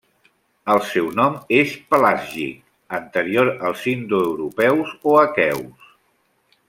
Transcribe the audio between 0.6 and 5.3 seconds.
El seu nom és pelàsgic, anterior als indoeuropeus o